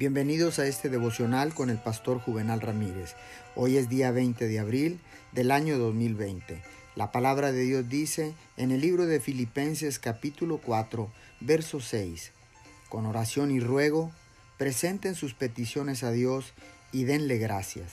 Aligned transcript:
Bienvenidos 0.00 0.58
a 0.58 0.66
este 0.66 0.88
devocional 0.88 1.52
con 1.52 1.68
el 1.68 1.76
pastor 1.76 2.20
Juvenal 2.20 2.62
Ramírez. 2.62 3.16
Hoy 3.54 3.76
es 3.76 3.90
día 3.90 4.10
20 4.10 4.48
de 4.48 4.58
abril 4.58 4.98
del 5.32 5.50
año 5.50 5.76
2020. 5.76 6.62
La 6.96 7.12
palabra 7.12 7.52
de 7.52 7.60
Dios 7.60 7.86
dice 7.86 8.32
en 8.56 8.70
el 8.70 8.80
libro 8.80 9.04
de 9.04 9.20
Filipenses 9.20 9.98
capítulo 9.98 10.56
4, 10.56 11.12
verso 11.40 11.80
6, 11.80 12.32
con 12.88 13.04
oración 13.04 13.50
y 13.50 13.60
ruego, 13.60 14.10
presenten 14.56 15.14
sus 15.14 15.34
peticiones 15.34 16.02
a 16.02 16.12
Dios 16.12 16.54
y 16.92 17.04
denle 17.04 17.36
gracias. 17.36 17.92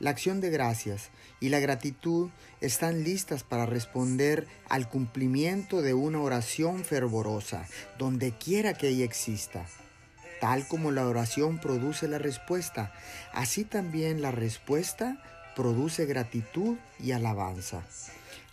La 0.00 0.10
acción 0.10 0.40
de 0.40 0.50
gracias 0.50 1.10
y 1.38 1.50
la 1.50 1.60
gratitud 1.60 2.30
están 2.60 3.04
listas 3.04 3.44
para 3.44 3.64
responder 3.64 4.48
al 4.68 4.88
cumplimiento 4.88 5.82
de 5.82 5.94
una 5.94 6.20
oración 6.20 6.82
fervorosa, 6.82 7.68
donde 7.96 8.32
quiera 8.36 8.74
que 8.74 8.88
ella 8.88 9.04
exista. 9.04 9.68
Tal 10.42 10.66
como 10.66 10.90
la 10.90 11.06
oración 11.06 11.58
produce 11.58 12.08
la 12.08 12.18
respuesta, 12.18 12.90
así 13.32 13.62
también 13.62 14.20
la 14.20 14.32
respuesta 14.32 15.16
produce 15.54 16.04
gratitud 16.04 16.78
y 16.98 17.12
alabanza. 17.12 17.82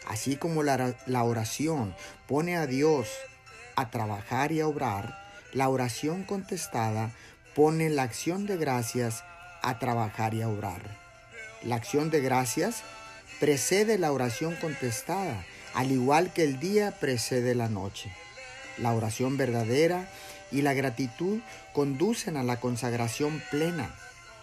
Así 0.06 0.36
como 0.36 0.62
la, 0.62 0.94
oración 1.24 1.96
pone 2.28 2.58
a 2.58 2.68
Dios 2.68 3.10
a 3.76 3.90
trabajar 3.90 4.52
y 4.52 4.60
a 4.60 4.68
obrar, 4.68 5.18
la 5.52 5.68
oración 5.68 6.26
contestada 6.26 7.10
pone 7.56 7.90
la 7.90 8.04
acción 8.04 8.46
de 8.46 8.58
gracias 8.58 9.24
a 9.64 9.80
trabajar 9.80 10.36
y 10.36 10.44
a 10.44 10.48
obrar. 10.48 10.84
La 11.64 11.78
acción 11.78 12.12
de 12.12 12.22
gracias 12.22 12.84
precede 13.40 13.98
la 13.98 14.12
oración 14.12 14.56
contestada, 14.58 15.44
al 15.74 15.92
igual 15.92 16.34
que 16.34 16.44
el 16.44 16.60
día 16.60 16.92
precede 16.92 17.56
la 17.56 17.68
noche. 17.68 18.14
La 18.78 18.94
oración 18.94 19.38
verdadera 19.38 20.08
y 20.52 20.62
la 20.62 20.74
gratitud 20.74 21.40
conducen 21.74 22.38
a 22.38 22.44
la 22.44 22.60
consagración 22.60 23.42
plena 23.52 23.94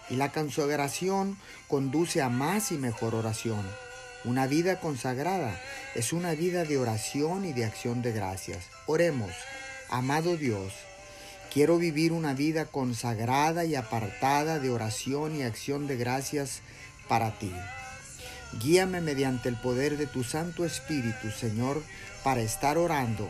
y 0.09 0.15
la 0.15 0.31
consagración 0.31 1.37
conduce 1.67 2.21
a 2.21 2.29
más 2.29 2.71
y 2.71 2.77
mejor 2.77 3.15
oración. 3.15 3.65
Una 4.23 4.47
vida 4.47 4.79
consagrada 4.79 5.59
es 5.95 6.13
una 6.13 6.33
vida 6.33 6.63
de 6.63 6.77
oración 6.77 7.45
y 7.45 7.53
de 7.53 7.65
acción 7.65 8.01
de 8.01 8.11
gracias. 8.11 8.65
Oremos, 8.85 9.31
amado 9.89 10.37
Dios, 10.37 10.73
quiero 11.53 11.77
vivir 11.77 12.11
una 12.11 12.33
vida 12.33 12.65
consagrada 12.65 13.65
y 13.65 13.75
apartada 13.75 14.59
de 14.59 14.69
oración 14.69 15.35
y 15.35 15.43
acción 15.43 15.87
de 15.87 15.97
gracias 15.97 16.61
para 17.07 17.37
ti. 17.37 17.51
Guíame 18.61 19.01
mediante 19.01 19.49
el 19.49 19.55
poder 19.55 19.97
de 19.97 20.07
tu 20.07 20.23
Santo 20.23 20.65
Espíritu, 20.65 21.31
Señor, 21.31 21.83
para 22.23 22.41
estar 22.41 22.77
orando 22.77 23.29